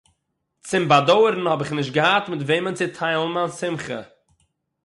צום 0.67 0.83
באַדויערן 0.89 1.45
האָב 1.49 1.61
איך 1.63 1.71
נישט 1.75 1.93
געהאַט 1.97 2.25
מיט 2.31 2.43
וועמען 2.47 2.75
צו 2.79 2.87
טיילן 2.97 3.31
מיין 3.35 3.51
שמחה 3.59 3.99